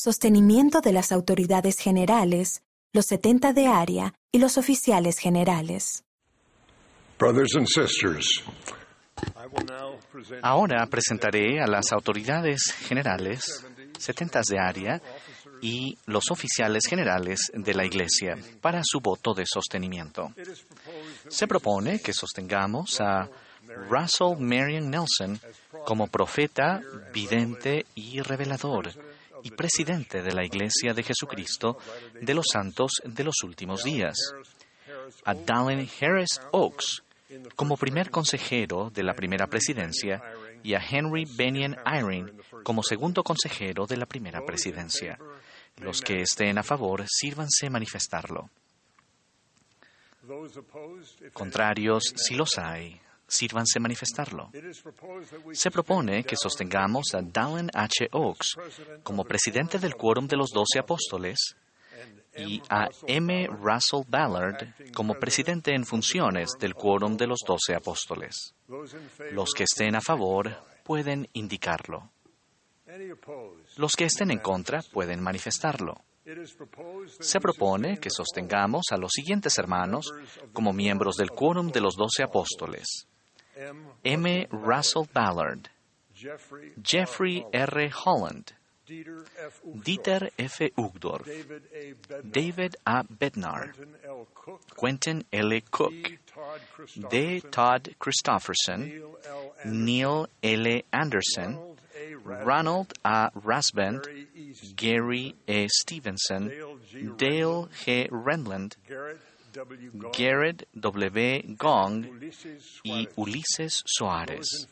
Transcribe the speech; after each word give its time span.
sostenimiento 0.00 0.80
de 0.80 0.92
las 0.92 1.12
autoridades 1.12 1.78
generales, 1.78 2.62
los 2.92 3.06
70 3.06 3.52
de 3.52 3.66
área 3.66 4.14
y 4.32 4.38
los 4.38 4.56
oficiales 4.56 5.18
generales. 5.18 6.04
Brothers 7.18 7.54
and 7.54 7.66
sisters, 7.66 8.42
Ahora 10.42 10.86
presentaré 10.86 11.60
a 11.60 11.66
las 11.66 11.92
autoridades 11.92 12.72
generales, 12.72 13.66
70 13.98 14.40
de 14.48 14.58
área 14.58 15.02
y 15.60 15.98
los 16.06 16.30
oficiales 16.30 16.84
generales 16.88 17.50
de 17.52 17.74
la 17.74 17.84
Iglesia 17.84 18.38
para 18.62 18.80
su 18.82 19.00
voto 19.00 19.34
de 19.34 19.44
sostenimiento. 19.44 20.32
Se 21.28 21.46
propone 21.46 22.00
que 22.00 22.14
sostengamos 22.14 22.98
a 23.02 23.28
Russell 23.90 24.38
Marion 24.38 24.90
Nelson 24.90 25.38
como 25.84 26.06
profeta, 26.06 26.80
vidente 27.12 27.84
y 27.94 28.20
revelador 28.20 28.90
y 29.42 29.50
presidente 29.50 30.22
de 30.22 30.32
la 30.32 30.44
Iglesia 30.44 30.92
de 30.94 31.02
Jesucristo 31.02 31.78
de 32.20 32.34
los 32.34 32.46
Santos 32.52 32.92
de 33.04 33.24
los 33.24 33.42
Últimos 33.44 33.84
Días. 33.84 34.16
A 35.24 35.34
Dallin 35.34 35.88
Harris 36.00 36.40
Oaks 36.52 37.02
como 37.54 37.76
primer 37.76 38.10
consejero 38.10 38.90
de 38.90 39.02
la 39.02 39.14
primera 39.14 39.46
presidencia 39.46 40.22
y 40.62 40.74
a 40.74 40.80
Henry 40.80 41.24
Benyon 41.36 41.76
Eyring 41.86 42.30
como 42.64 42.82
segundo 42.82 43.22
consejero 43.22 43.86
de 43.86 43.96
la 43.96 44.06
primera 44.06 44.44
presidencia. 44.44 45.18
Los 45.76 46.02
que 46.02 46.22
estén 46.22 46.58
a 46.58 46.62
favor, 46.62 47.04
sírvanse 47.08 47.70
manifestarlo. 47.70 48.50
Contrarios, 51.32 52.12
si 52.16 52.34
los 52.34 52.58
hay, 52.58 53.00
sírvanse 53.30 53.80
manifestarlo. 53.80 54.50
Se 55.52 55.70
propone 55.70 56.24
que 56.24 56.36
sostengamos 56.36 57.14
a 57.14 57.22
Dallin 57.22 57.70
H. 57.72 58.08
Oaks 58.12 58.56
como 59.02 59.24
presidente 59.24 59.78
del 59.78 59.94
quórum 59.94 60.26
de 60.26 60.36
los 60.36 60.50
doce 60.50 60.78
apóstoles 60.78 61.56
y 62.36 62.62
a 62.68 62.88
M. 63.06 63.46
Russell 63.46 64.02
Ballard 64.08 64.92
como 64.94 65.14
presidente 65.14 65.74
en 65.74 65.84
funciones 65.84 66.50
del 66.58 66.74
quórum 66.74 67.16
de 67.16 67.26
los 67.26 67.38
doce 67.46 67.74
apóstoles. 67.74 68.54
Los 69.32 69.52
que 69.52 69.64
estén 69.64 69.94
a 69.94 70.00
favor 70.00 70.50
pueden 70.84 71.28
indicarlo. 71.32 72.10
Los 73.76 73.92
que 73.94 74.04
estén 74.04 74.30
en 74.30 74.38
contra 74.38 74.82
pueden 74.92 75.22
manifestarlo. 75.22 76.04
Se 77.20 77.40
propone 77.40 77.98
que 77.98 78.10
sostengamos 78.10 78.84
a 78.90 78.96
los 78.96 79.10
siguientes 79.12 79.58
hermanos 79.58 80.12
como 80.52 80.72
miembros 80.72 81.16
del 81.16 81.30
quórum 81.30 81.70
de 81.70 81.80
los 81.80 81.94
doce 81.96 82.22
apóstoles. 82.22 83.08
M. 84.04 84.46
Russell 84.50 85.08
Ballard, 85.12 85.68
Jeffrey 86.82 87.44
R. 87.54 87.88
Holland, 87.88 88.52
Dieter 88.88 90.30
F. 90.38 90.60
Ugdorf, 90.76 91.26
David 92.30 92.76
A. 92.86 93.02
Bednar, 93.04 93.72
Quentin 94.76 95.24
L. 95.32 95.60
Cook, 95.70 95.92
D. 97.10 97.40
Todd 97.50 97.94
Christofferson, 98.00 99.02
Neil 99.64 100.26
L. 100.42 100.80
Anderson, 100.92 101.58
Ronald 102.24 102.92
A. 103.04 103.30
Rasband, 103.36 104.06
Gary 104.74 105.34
E. 105.46 105.68
Stevenson, 105.68 106.50
Dale 107.16 107.68
G. 107.84 108.08
Renland, 108.10 108.74
Garrett 110.16 110.68
W. 110.72 111.42
Gong 111.58 112.06
y 112.84 113.08
Ulises 113.16 113.82
Soares. 113.84 114.68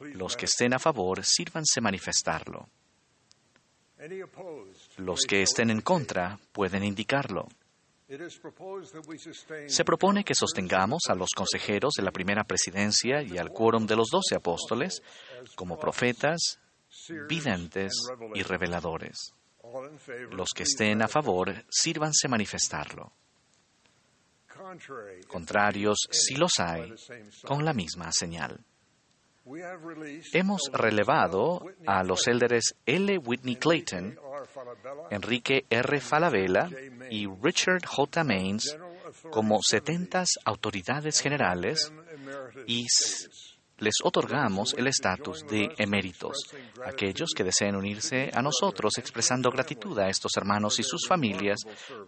Los 0.00 0.36
que 0.36 0.46
estén 0.46 0.74
a 0.74 0.78
favor, 0.78 1.24
sírvanse 1.24 1.80
manifestarlo. 1.80 2.68
Los 4.98 5.20
que 5.22 5.42
estén 5.42 5.70
en 5.70 5.80
contra 5.80 6.38
pueden 6.52 6.84
indicarlo. 6.84 7.48
Se 9.66 9.84
propone 9.84 10.24
que 10.24 10.34
sostengamos 10.34 11.02
a 11.08 11.14
los 11.14 11.28
consejeros 11.36 11.92
de 11.96 12.02
la 12.02 12.10
primera 12.10 12.44
presidencia 12.44 13.22
y 13.22 13.36
al 13.36 13.50
quórum 13.50 13.86
de 13.86 13.96
los 13.96 14.08
doce 14.08 14.34
apóstoles 14.34 15.02
como 15.54 15.78
profetas, 15.78 16.58
videntes 17.28 17.92
y 18.34 18.42
reveladores. 18.42 19.34
Los 20.30 20.50
que 20.54 20.62
estén 20.62 21.02
a 21.02 21.08
favor, 21.08 21.52
sírvanse 21.68 22.28
manifestarlo. 22.28 23.12
Contrarios, 25.26 26.08
si 26.10 26.34
los 26.36 26.52
hay, 26.58 26.94
con 27.44 27.64
la 27.64 27.72
misma 27.72 28.10
señal. 28.12 28.60
Hemos 30.32 30.70
relevado 30.72 31.64
a 31.86 32.02
los 32.04 32.26
élderes 32.28 32.74
L. 32.84 33.18
Whitney 33.18 33.56
Clayton, 33.56 34.18
Enrique 35.10 35.64
R. 35.70 36.00
Falabella 36.00 36.68
y 37.10 37.26
Richard 37.26 37.86
J. 37.86 38.24
Maines 38.24 38.76
como 39.30 39.60
70 39.62 40.24
autoridades 40.44 41.20
generales 41.20 41.92
y 42.66 42.86
les 43.78 43.94
otorgamos 44.02 44.74
el 44.76 44.88
estatus 44.88 45.46
de 45.46 45.72
eméritos. 45.78 46.36
Aquellos 46.84 47.30
que 47.34 47.44
deseen 47.44 47.76
unirse 47.76 48.30
a 48.34 48.42
nosotros 48.42 48.98
expresando 48.98 49.50
gratitud 49.50 49.98
a 49.98 50.08
estos 50.08 50.36
hermanos 50.36 50.78
y 50.78 50.82
sus 50.82 51.06
familias 51.06 51.60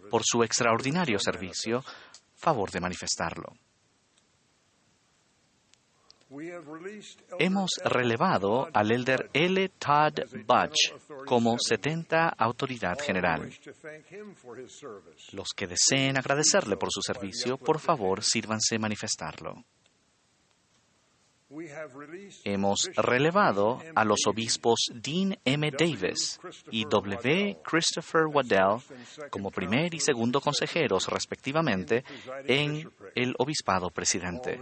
por 0.09 0.21
su 0.23 0.43
extraordinario 0.43 1.17
servicio, 1.17 1.83
favor 2.41 2.71
de 2.71 2.79
manifestarlo. 2.79 3.53
Hemos 7.39 7.71
relevado 7.83 8.69
al 8.73 8.91
elder 8.91 9.29
L. 9.33 9.69
Todd 9.77 10.21
Budge 10.47 11.25
como 11.25 11.57
70 11.59 12.29
autoridad 12.29 12.97
general. 12.99 13.51
Los 15.33 15.49
que 15.53 15.67
deseen 15.67 16.17
agradecerle 16.17 16.77
por 16.77 16.89
su 16.89 17.01
servicio, 17.01 17.57
por 17.57 17.79
favor, 17.79 18.23
sírvanse 18.23 18.79
manifestarlo. 18.79 19.65
Hemos 22.43 22.89
relevado 22.95 23.79
a 23.95 24.05
los 24.05 24.19
obispos 24.27 24.91
Dean 24.93 25.37
M. 25.43 25.71
Davis 25.71 26.39
y 26.71 26.85
W. 26.85 27.57
Christopher 27.63 28.27
Waddell 28.27 28.81
como 29.29 29.51
primer 29.51 29.93
y 29.93 29.99
segundo 29.99 30.39
consejeros, 30.39 31.07
respectivamente, 31.07 32.03
en 32.45 32.89
el 33.15 33.35
obispado 33.37 33.89
presidente. 33.89 34.59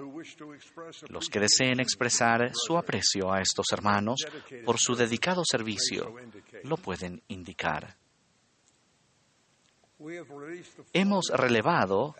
Los 1.10 1.30
que 1.30 1.40
deseen 1.40 1.80
expresar 1.80 2.52
su 2.54 2.78
aprecio 2.78 3.32
a 3.32 3.42
estos 3.42 3.68
hermanos 3.72 4.26
por 4.66 4.80
su 4.80 4.96
dedicado 4.96 5.44
servicio 5.46 6.16
lo 6.64 6.78
pueden 6.78 7.22
indicar. 7.28 7.96
Hemos 10.94 11.26
relevado 11.34 12.16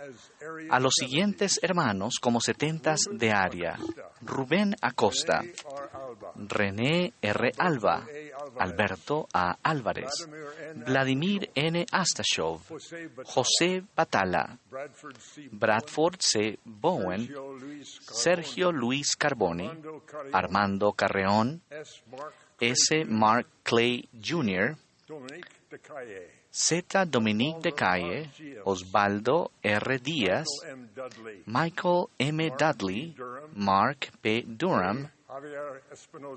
a 0.70 0.80
los 0.80 0.94
siguientes 0.96 1.60
hermanos 1.62 2.16
como 2.22 2.42
setentas 2.42 3.02
de 3.12 3.32
área. 3.32 3.78
Rubén 4.22 4.76
Acosta, 4.82 5.42
René 6.36 7.14
R. 7.22 7.52
Alba, 7.58 8.06
Alberto 8.58 9.28
A. 9.34 9.58
Álvarez, 9.64 10.28
Vladimir 10.76 11.52
N. 11.56 11.86
Astashov, 11.90 12.62
José 13.24 13.82
Batala, 13.96 14.58
Bradford 15.52 16.18
C. 16.20 16.60
Bowen, 16.66 17.34
Sergio 17.84 18.74
Luis 18.74 19.16
Carboni, 19.16 19.70
Armando 20.34 20.92
Carreón, 20.92 21.62
S. 22.60 23.06
Mark 23.06 23.48
Clay 23.64 24.10
Jr., 24.22 24.76
Z. 26.52 27.06
Dominique 27.08 27.62
de 27.62 27.72
Calle, 27.72 28.30
Osvaldo 28.66 29.52
R. 29.64 30.00
Díaz, 30.00 30.48
Michael 31.48 32.10
M. 32.20 32.52
Dudley, 32.52 33.16
Mark 33.56 34.12
P. 34.22 34.44
Durham, 34.46 35.10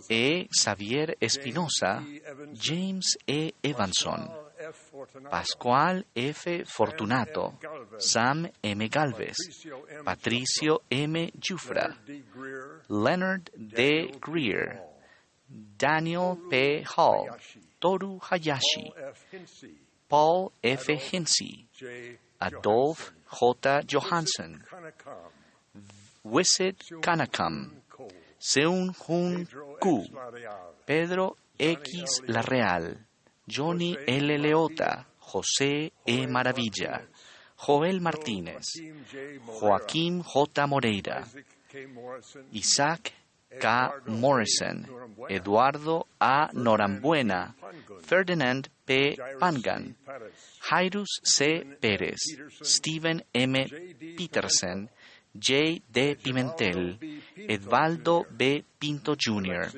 E. 0.09 0.49
Xavier 0.51 1.17
Espinosa, 1.21 2.03
James 2.55 3.19
E. 3.27 3.53
Evanson, 3.63 4.31
Pascual 5.29 6.07
F. 6.15 6.65
Fortunato, 6.65 7.59
Sam 7.99 8.49
M. 8.63 8.89
Galvez, 8.89 9.37
Patricio 10.03 10.83
M. 10.89 11.31
Jufra, 11.39 11.95
Leonard 12.89 13.51
D. 13.55 14.13
Greer, 14.19 14.81
Daniel 15.49 16.39
P. 16.49 16.83
Hall, 16.97 17.29
Toru 17.83 18.21
Hayashi, 18.31 18.93
Paul 20.09 20.53
F. 20.63 20.87
Hinsey, 20.87 21.67
Adolf 22.41 23.13
J. 23.27 23.83
Johansson, 23.89 24.63
Wissit 26.25 26.77
Kanakam, 27.01 27.71
Seun 28.39 28.95
Hun 29.09 29.49
Ku, 29.81 30.05
Pedro 30.87 31.37
X. 31.59 32.21
La 32.29 32.43
Real, 32.43 32.97
Johnny 33.49 33.97
L. 34.07 34.39
Leota, 34.39 35.05
José 35.19 35.91
E. 36.07 36.27
Maravilla, 36.29 37.03
Joel 37.67 38.01
Martínez, 38.01 38.79
Joaquín 39.61 40.23
J. 40.23 40.67
Moreira, 40.69 41.27
Isaac 42.53 43.13
K. 43.61 43.89
Morrison, 44.07 44.87
Eduardo 45.29 46.07
A. 46.21 46.49
Norambuena, 46.53 47.55
Ferdinand 48.03 48.69
P. 48.87 49.17
Pangan, 49.41 49.95
Jairus 50.61 51.21
C. 51.25 51.63
Pérez, 51.81 52.19
Stephen 52.63 53.23
M. 53.35 53.55
Peterson, 54.17 54.89
J. 55.39 55.81
D. 55.91 56.15
Pimentel, 56.17 56.99
Edvaldo 57.37 58.25
B. 58.37 58.63
Pinto 58.79 59.15
Jr., 59.15 59.71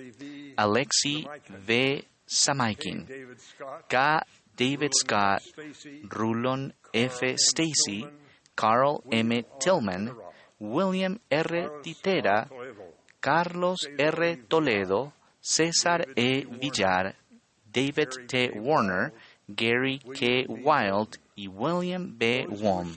Alexi 0.59 1.27
V. 1.67 2.03
Samaikin, 2.27 3.07
K. 3.89 4.21
David 4.57 4.93
Scott, 4.95 5.43
Rulon 6.17 6.73
F. 6.93 7.21
Stacy, 7.37 8.07
Carl 8.57 9.03
M. 9.13 9.31
Tillman, 9.61 10.11
William 10.59 11.21
R. 11.31 11.83
Titera, 11.83 12.49
Carlos 13.25 13.89
R. 13.97 14.37
Toledo, 14.49 15.15
César 15.41 16.07
E. 16.15 16.45
Villar, 16.45 17.17
David 17.73 18.27
T. 18.29 18.51
Warner, 18.61 19.15
Gary 19.49 19.99
K. 19.99 20.45
Wild 20.47 21.19
y 21.35 21.49
William 21.49 22.19
B. 22.19 22.47
Wong. 22.51 22.95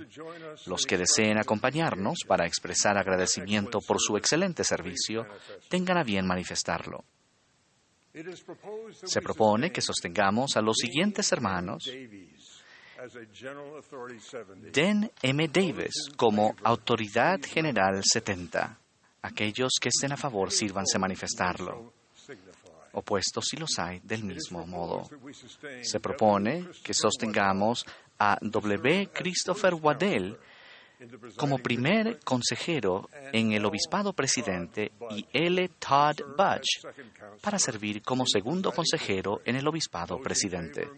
Los 0.66 0.86
que 0.86 0.98
deseen 0.98 1.38
acompañarnos 1.38 2.26
para 2.28 2.46
expresar 2.46 2.98
agradecimiento 2.98 3.80
por 3.80 4.02
su 4.02 4.18
excelente 4.18 4.66
servicio, 4.66 5.26
tengan 5.70 5.98
a 5.98 6.04
bien 6.04 6.28
manifestarlo. 6.28 7.06
Se 9.06 9.22
propone 9.22 9.72
que 9.72 9.80
sostengamos 9.80 10.58
a 10.58 10.62
los 10.62 10.76
siguientes 10.76 11.32
hermanos 11.32 11.90
Den 14.74 15.10
M. 15.22 15.48
Davis 15.48 16.10
como 16.18 16.54
Autoridad 16.64 17.40
General 17.42 18.02
70. 18.04 18.78
Aquellos 19.22 19.74
que 19.82 19.90
estén 19.90 20.14
a 20.14 20.18
favor 20.18 20.52
sírvanse 20.52 21.00
manifestarlo. 21.00 21.94
Opuestos 22.94 23.46
si 23.46 23.58
los 23.58 23.78
hay 23.78 24.00
del 24.04 24.24
mismo 24.24 24.66
modo. 24.66 25.10
Se 25.82 26.00
propone 26.00 26.68
que 26.84 26.94
sostengamos 26.94 27.86
a 28.20 28.38
W. 28.42 29.10
Christopher 29.14 29.74
Waddell 29.76 30.38
como 31.36 31.60
primer 31.60 32.20
consejero 32.24 33.08
en 33.32 33.52
el 33.52 33.64
obispado 33.66 34.14
presidente 34.14 34.92
y 35.12 35.28
L. 35.32 35.70
Todd 35.80 36.22
Budge 36.36 36.82
para 37.42 37.60
servir 37.60 38.02
como 38.02 38.26
segundo 38.26 38.72
consejero 38.72 39.42
en 39.46 39.58
el 39.58 39.68
obispado 39.68 40.20
presidente. 40.20 40.90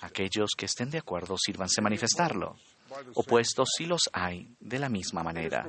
Aquellos 0.00 0.50
que 0.56 0.66
estén 0.66 0.90
de 0.90 0.98
acuerdo 0.98 1.36
sírvanse 1.38 1.80
manifestarlo. 1.80 2.56
Opuestos 3.14 3.68
si 3.76 3.86
los 3.86 4.02
hay 4.12 4.48
de 4.60 4.78
la 4.78 4.88
misma 4.88 5.22
manera. 5.22 5.68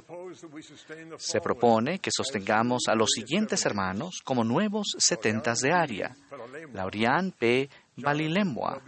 Se 1.18 1.42
propone 1.42 2.00
que 2.00 2.12
sostengamos 2.12 2.84
a 2.88 2.96
los 2.96 3.10
siguientes 3.12 3.66
hermanos 3.66 4.22
como 4.24 4.44
nuevos 4.44 4.96
setentas 4.98 5.60
de 5.60 5.72
área. 5.72 6.16
Laurian 6.74 7.32
P. 7.32 7.70
Balilemua, 7.96 8.82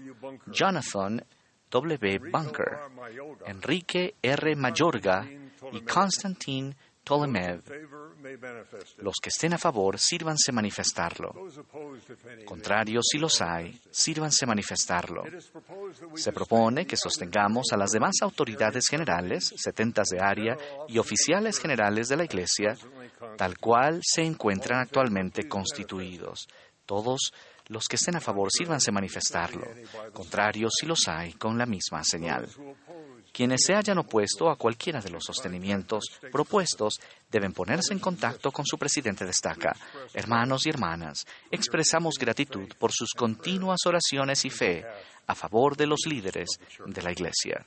Jonathan 0.48 1.24
W. 1.72 2.20
Bunker, 2.32 2.78
Enrique 3.46 4.16
R. 4.22 4.56
Mayorga 4.56 5.28
y 5.72 5.82
Konstantin 5.82 6.76
Los 8.98 9.16
que 9.22 9.30
estén 9.30 9.54
a 9.54 9.58
favor, 9.58 9.98
sírvanse 9.98 10.52
manifestarlo. 10.52 11.32
Contrarios, 12.46 13.06
si 13.12 13.18
los 13.18 13.42
hay, 13.42 13.80
sírvanse 13.90 14.46
manifestarlo. 14.46 15.24
Se 16.16 16.32
propone 16.32 16.86
que 16.86 16.98
sostengamos 16.98 17.68
a 17.72 17.78
las 17.78 17.92
demás 17.92 18.16
autoridades 18.22 18.88
generales, 18.88 19.54
setentas 19.58 20.10
de 20.10 20.20
área 20.20 20.58
y 20.88 20.98
oficiales 20.98 21.60
generales 21.60 22.10
de 22.10 22.18
la 22.18 22.26
Iglesia, 22.26 22.76
tal 23.38 23.58
cual 23.58 24.02
se 24.04 24.22
encuentran 24.22 24.82
actualmente 24.82 25.48
constituidos. 25.48 26.48
Todos 26.86 27.32
los 27.68 27.88
que 27.88 27.98
estén 27.98 28.16
a 28.16 28.20
favor, 28.20 28.50
sírvanse 28.52 28.92
manifestarlo. 28.92 29.66
Contrarios, 30.12 30.74
si 30.80 30.88
los 30.88 31.08
hay, 31.08 31.34
con 31.34 31.58
la 31.58 31.66
misma 31.66 32.04
señal. 32.04 32.48
Quienes 33.32 33.62
se 33.66 33.74
hayan 33.74 33.98
opuesto 33.98 34.50
a 34.50 34.58
cualquiera 34.58 35.02
de 35.02 35.10
los 35.10 35.24
sostenimientos 35.24 36.06
propuestos 36.32 37.00
deben 37.32 37.54
ponerse 37.54 37.94
en 37.94 38.00
contacto 38.00 38.52
con 38.52 38.66
su 38.66 38.78
presidente 38.78 39.26
de 39.26 39.32
estaca. 39.32 39.76
Hermanos 40.14 40.66
y 40.66 40.70
hermanas, 40.70 41.26
expresamos 41.52 42.16
gratitud 42.20 42.68
por 42.78 42.92
sus 42.92 43.12
continuas 43.14 43.86
oraciones 43.86 44.46
y 44.46 44.50
fe 44.50 44.86
a 45.28 45.36
favor 45.36 45.78
de 45.78 45.88
los 45.88 46.00
líderes 46.08 46.50
de 46.86 47.02
la 47.02 47.12
Iglesia. 47.12 47.66